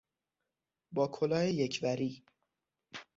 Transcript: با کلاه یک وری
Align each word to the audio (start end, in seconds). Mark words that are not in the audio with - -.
با 0.91 1.07
کلاه 1.07 1.45
یک 1.49 1.79
وری 1.83 2.23